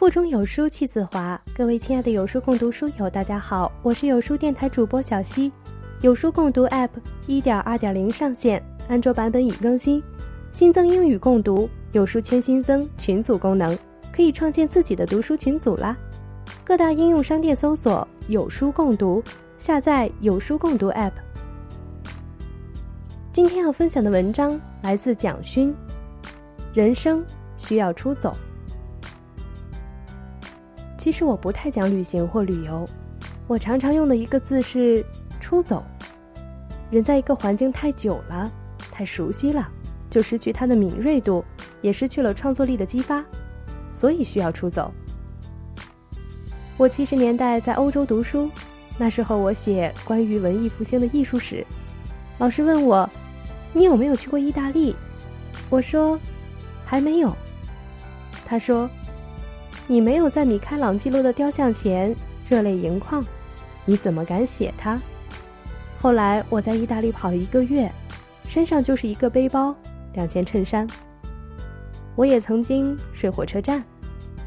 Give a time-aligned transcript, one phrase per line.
[0.00, 5.52] 腹中有书气自华，各位亲爱的有书共读书友，大家好，我是有书电台主播小溪。
[6.00, 6.88] 有书共读 App
[7.26, 10.02] 一点二点零上线，安卓版本已更新，
[10.52, 13.76] 新增英语共读，有书圈新增群组功能，
[14.10, 15.94] 可以创建自己的读书群组啦。
[16.64, 19.22] 各大应用商店搜索“有书共读”，
[19.60, 21.12] 下载有书共读 App。
[23.34, 25.74] 今天要分享的文章来自蒋勋，
[26.72, 27.22] 人生
[27.58, 28.34] 需要出走。
[31.00, 32.86] 其实我不太讲旅行或旅游，
[33.46, 35.02] 我常常用的一个字是
[35.40, 35.82] “出走”。
[36.92, 38.52] 人在一个环境太久了，
[38.92, 39.66] 太熟悉了，
[40.10, 41.42] 就失去它的敏锐度，
[41.80, 43.24] 也失去了创作力的激发，
[43.94, 44.92] 所以需要出走。
[46.76, 48.50] 我七十年代在欧洲读书，
[48.98, 51.66] 那时候我写关于文艺复兴的艺术史，
[52.36, 53.08] 老师问我
[53.72, 54.94] ：“你有没有去过意大利？”
[55.70, 56.20] 我说
[56.84, 57.34] ：“还没有。”
[58.44, 58.86] 他说。
[59.90, 62.14] 你没有在米开朗基罗的雕像前
[62.48, 63.20] 热泪盈眶，
[63.84, 64.96] 你怎么敢写他？
[65.98, 67.90] 后来我在意大利跑了一个月，
[68.46, 69.74] 身上就是一个背包、
[70.12, 70.86] 两件衬衫。
[72.14, 73.82] 我也曾经睡火车站，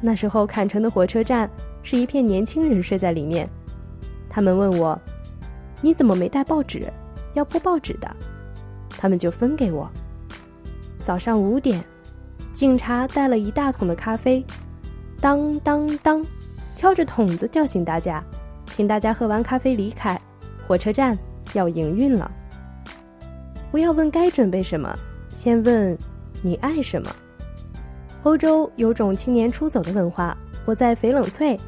[0.00, 1.50] 那时候坎城的火车站
[1.82, 3.46] 是一片年轻人睡在里面。
[4.30, 4.98] 他们问我
[5.82, 6.90] ：“你怎么没带报纸？
[7.34, 8.10] 要铺报纸的。”
[8.88, 9.86] 他们就分给我。
[10.98, 11.84] 早上五点，
[12.54, 14.42] 警察带了一大桶的咖啡。
[15.20, 16.24] 当当当，
[16.76, 18.22] 敲着筒子叫醒大家，
[18.66, 20.20] 请大家喝完咖啡离开，
[20.66, 21.16] 火车站
[21.54, 22.30] 要营运了。
[23.70, 24.94] 不要问该准备什么，
[25.28, 25.96] 先问
[26.42, 27.10] 你爱什么。
[28.22, 30.36] 欧洲有种青年出走的文化。
[30.64, 31.58] 我在翡冷翠，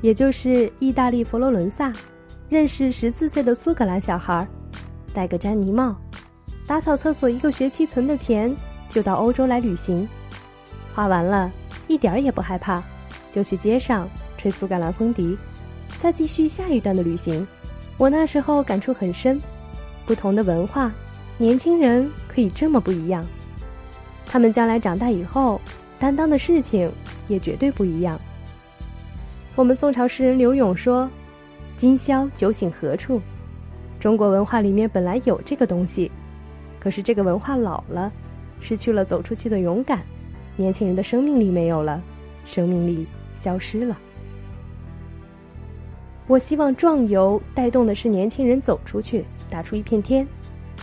[0.00, 1.92] 也就是意大利佛罗伦萨，
[2.48, 4.46] 认识十四岁的苏格兰小孩，
[5.14, 5.96] 戴个詹妮帽，
[6.66, 8.54] 打扫厕所一个学期存的钱，
[8.90, 10.08] 就到欧洲来旅行，
[10.92, 11.50] 花完了，
[11.86, 12.82] 一点儿也不害怕。
[13.30, 15.36] 就去街上吹苏格兰风笛，
[15.98, 17.46] 再继续下一段的旅行。
[17.96, 19.40] 我那时候感触很深，
[20.06, 20.92] 不同的文化，
[21.36, 23.24] 年轻人可以这么不一样。
[24.24, 25.60] 他们将来长大以后
[25.98, 26.92] 担当的事情
[27.26, 28.20] 也绝对不一样。
[29.56, 31.10] 我们宋朝诗人柳永说
[31.76, 33.20] ：“今宵酒醒何处？”
[33.98, 36.10] 中国文化里面本来有这个东西，
[36.78, 38.12] 可是这个文化老了，
[38.60, 40.02] 失去了走出去的勇敢，
[40.56, 42.00] 年轻人的生命力没有了，
[42.46, 43.06] 生命力。
[43.40, 43.96] 消失了。
[46.26, 50.26] 我希望壮游带动的是年轻人走出去，打出一片天。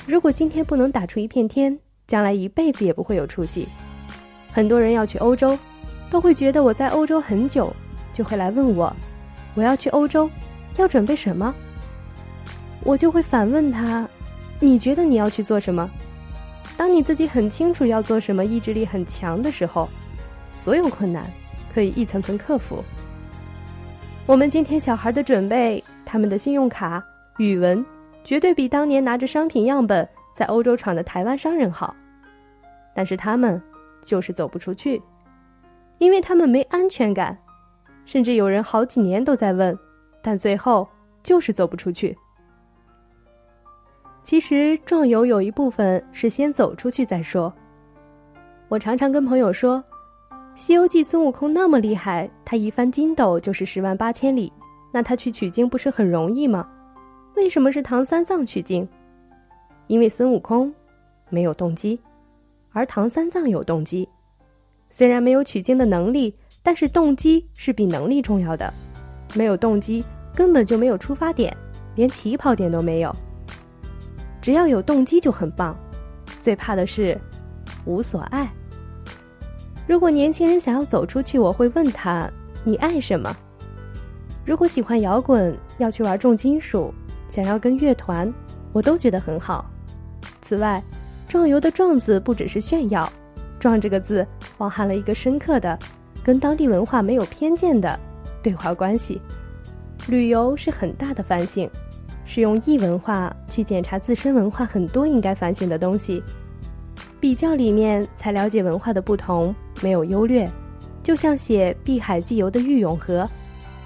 [0.07, 1.77] 如果今天不能打出一片天，
[2.07, 3.67] 将来一辈子也不会有出息。
[4.51, 5.57] 很多人要去欧洲，
[6.09, 7.71] 都会觉得我在欧洲很久，
[8.13, 8.91] 就会来问我：
[9.53, 10.29] 我要去欧洲，
[10.77, 11.53] 要准备什么？
[12.83, 14.07] 我就会反问他：
[14.59, 15.89] 你觉得你要去做什么？
[16.77, 19.87] 当你自己很清楚要做什么，意志力很强的时候，
[20.57, 21.25] 所有困难。
[21.75, 22.81] 可以一层层克服。
[24.25, 27.03] 我们今天小孩的准备，他们的信用卡、
[27.37, 27.85] 语文，
[28.23, 31.93] 绝对比当年拿着商品样本在欧洲闯的台湾商人好。
[32.95, 33.61] 但是他们
[34.05, 35.01] 就是走不出去，
[35.97, 37.37] 因为他们没安全感，
[38.05, 39.77] 甚至有人好几年都在问，
[40.21, 40.87] 但最后
[41.23, 42.17] 就是走不出去。
[44.23, 47.53] 其实壮游有一部分是先走出去再说。
[48.69, 49.83] 我常常跟朋友说。
[50.57, 54.51] 《西游记》孙悟空那么厉害，他一翻筋斗就是十万八千里，
[54.93, 56.65] 那他去取经不是很容易吗？
[57.35, 58.87] 为什么是唐三藏取经？
[59.87, 60.73] 因为孙悟空
[61.29, 61.99] 没有动机，
[62.71, 64.07] 而唐三藏有动机。
[64.89, 66.33] 虽然没有取经的能力，
[66.63, 68.73] 但是动机是比能力重要的。
[69.35, 71.55] 没有动机，根本就没有出发点，
[71.95, 73.13] 连起跑点都没有。
[74.41, 75.77] 只要有动机就很棒，
[76.41, 77.19] 最怕的是
[77.83, 78.49] 无所爱。
[79.87, 82.29] 如果年轻人想要走出去，我会问他
[82.65, 83.35] ：“你爱什么？”
[84.45, 86.93] 如果喜欢摇滚，要去玩重金属，
[87.29, 88.31] 想要跟乐团，
[88.73, 89.65] 我都觉得很好。
[90.41, 90.81] 此外
[91.27, 93.11] ，“壮游”的“壮”字不只是炫耀
[93.59, 94.25] ，“壮”这个字
[94.57, 95.77] 包含了一个深刻的、
[96.23, 97.99] 跟当地文化没有偏见的
[98.41, 99.21] 对话关系。
[100.07, 101.69] 旅游是很大的反省，
[102.25, 106.23] 是用异文化去检查自身文化很多应该反省的东西。
[107.19, 110.49] 比较里面才了解文化的不同，没有优劣。
[111.03, 113.29] 就像写《碧海记游》的郁永河，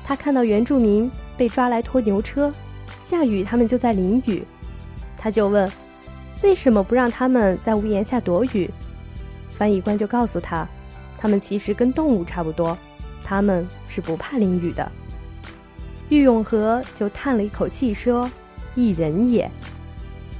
[0.05, 2.51] 他看到原住民被抓来拖牛车，
[3.01, 4.43] 下雨他们就在淋雨，
[5.17, 5.69] 他就问：
[6.41, 8.69] 为什么不让他们在屋檐下躲雨？
[9.49, 10.65] 翻译官就告诉他，
[11.17, 12.77] 他们其实跟动物差不多，
[13.25, 14.89] 他们是不怕淋雨的。
[16.07, 18.31] 郁永河就叹了一口气说
[18.75, 19.51] ：“一人也。”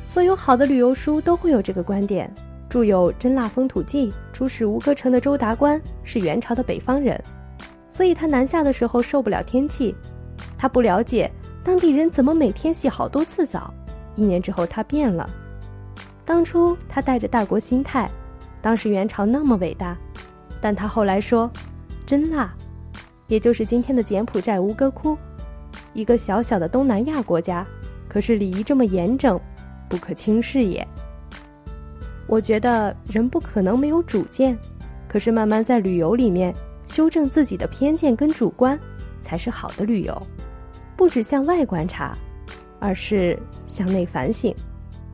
[0.07, 2.34] 所有好的旅游书都会有这个观点。
[2.69, 7.19] 著有《真腊风土记》，出使吴哥城的周达观是元朝的北方人，
[7.89, 9.95] 所以他南下的时候受不了天气。
[10.57, 11.31] 他不了解
[11.63, 13.74] 当地人怎么每天洗好多次澡。
[14.16, 15.27] 一年之后，他变了。
[16.25, 18.07] 当初他带着大国心态，
[18.62, 19.98] 当时元朝那么伟大，
[20.62, 21.50] 但他后来说，
[22.06, 22.54] 真辣，
[23.27, 25.18] 也就是今天的柬埔寨吴哥窟，
[25.94, 27.66] 一个小小的东南亚国家，
[28.07, 29.39] 可是礼仪这么严整，
[29.89, 30.86] 不可轻视也。
[32.30, 34.56] 我觉得人不可能没有主见，
[35.08, 36.54] 可是慢慢在旅游里面
[36.86, 38.80] 修正自己的偏见跟主观，
[39.24, 40.16] 才是好的旅游。
[40.96, 42.16] 不只向外观察，
[42.80, 44.54] 而是向内反省。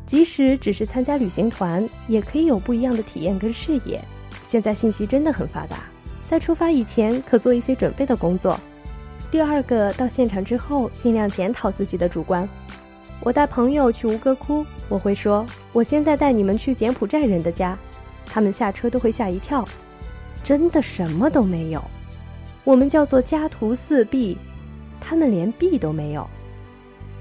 [0.05, 3.99] 即使只是参加旅行团，也可以有不一样的体验跟视野。
[4.45, 5.77] 现在信息真的很发达，
[6.27, 8.59] 在出发以前可做一些准备的工作。
[9.31, 12.47] 第二个，到现场之后尽量检讨自己的主观。
[13.21, 17.77] 我带朋友去吴哥窟，我会说：“我现在带你们去柬埔寨人的家。”
[18.27, 19.63] 他们下车都会吓一跳，
[20.43, 21.83] 真的什么都没有。
[22.63, 24.37] 我们叫做家徒四壁，
[24.99, 26.27] 他们连壁都没有。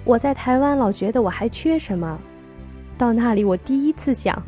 [0.05, 2.19] 我在台湾老觉得我还缺什么，
[2.99, 4.43] 到那里我第一次想，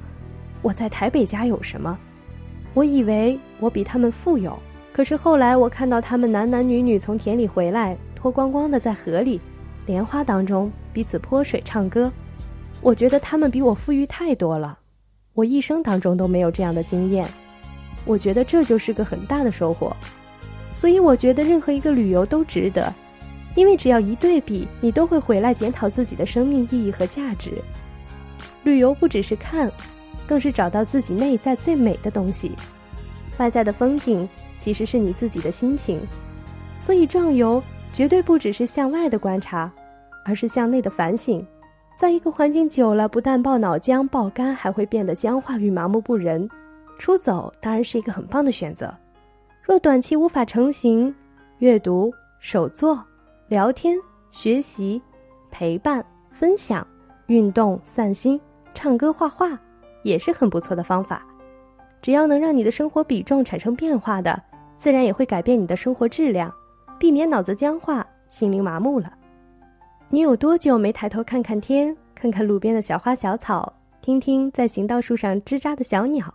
[0.61, 1.97] 我在台北家有什么？
[2.75, 4.59] 我以为我比他们富有，
[4.93, 9.41] 可是后来我看到他们男男女女从田里回来，脱光光的在河里。
[9.87, 12.13] 莲花当中彼此泼水唱歌，
[12.83, 14.77] 我觉得他们比我富裕太多了，
[15.33, 17.27] 我一生当中都没有这样的经验，
[18.05, 19.95] 我觉得这就是个很大的收获，
[20.73, 22.93] 所以我觉得任何一个旅游都值得，
[23.55, 27.53] 因为只要一对比，你都会回来检讨自己的生命意义和价值。
[28.65, 29.71] 旅游不只是看，
[30.27, 32.51] 更是找到自己内在最美的东西，
[33.39, 34.29] 外在的风景
[34.59, 36.01] 其实是你自己的心情，
[36.81, 37.63] 所以壮游。
[37.97, 39.73] 绝对不只是向外的观察，
[40.23, 41.43] 而是向内的反省。
[41.97, 46.47] 在一个环境久了，不但爆脑浆、爆肝，还会变得僵化与麻木不仁。
[46.99, 48.95] 出走当然是一个很棒的选择。
[49.63, 51.15] 若短期无法成行，
[51.61, 53.03] 阅读、手作、
[53.49, 53.97] 聊天、
[54.31, 55.01] 学习、
[55.51, 56.87] 陪伴、分享、
[57.29, 58.39] 运动、散心、
[58.75, 59.59] 唱歌、画画，
[60.03, 61.25] 也是很不错的方法。
[62.03, 64.39] 只要能让你的生活比重产生变化的，
[64.77, 66.53] 自然也会改变你的生活质量。
[66.99, 69.13] 避免脑子僵化、心灵麻木了。
[70.09, 76.33] 你有多久没抬头看看天，看看路边的小花小草，听听在行道树上吱喳的小鸟？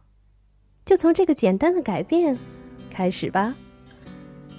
[0.85, 2.37] 就从这个简单的改变
[2.89, 3.55] 开始吧。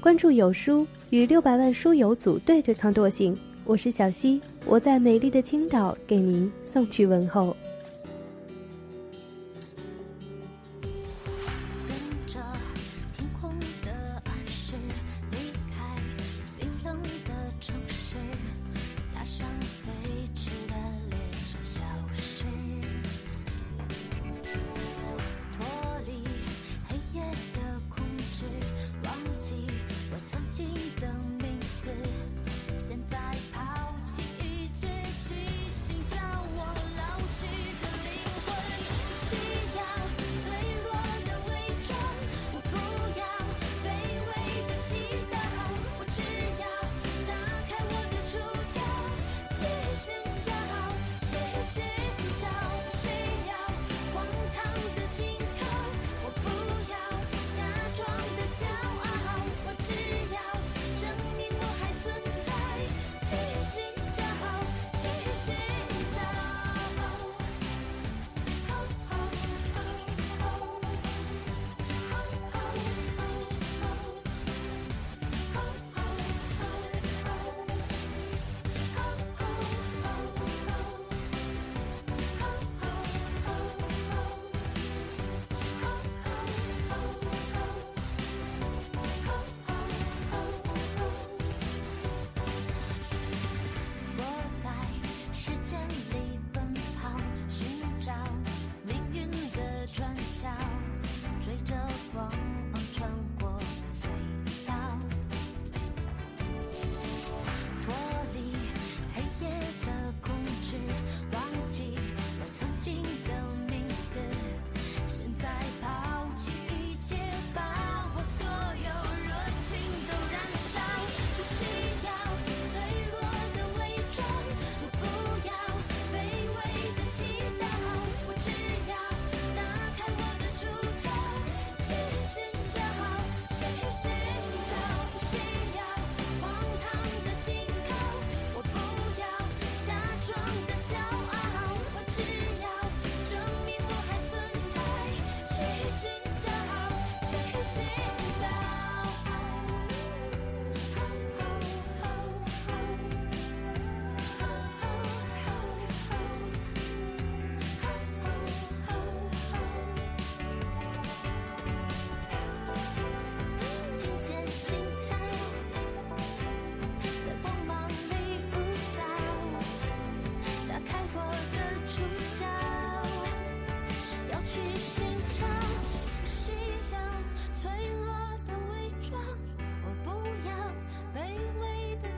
[0.01, 3.37] 关注有书，与六百万书友组队对抗惰性。
[3.65, 7.57] 我是小溪，我在美丽的青岛给您送去问候。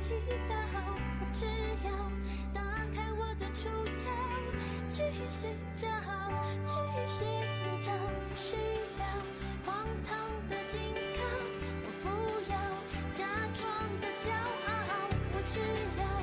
[0.05, 0.13] 祈
[0.51, 0.53] 祷，
[1.19, 1.47] 我只
[1.83, 1.91] 要
[2.53, 2.61] 打
[2.95, 4.07] 开我的出窍，
[4.87, 5.89] 去寻找，
[6.67, 7.27] 去寻
[7.81, 7.91] 找，
[8.29, 8.55] 不需
[8.99, 9.07] 要
[9.65, 10.79] 荒唐的警
[11.17, 11.23] 告，
[11.87, 12.07] 我不
[12.53, 12.55] 要
[13.11, 13.67] 假装
[14.03, 15.59] 的骄傲，我只
[15.99, 16.14] 要。